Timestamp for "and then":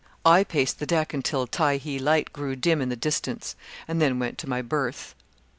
3.87-4.17